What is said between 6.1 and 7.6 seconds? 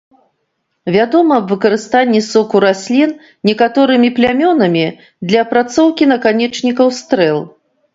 наканечнікаў стрэл.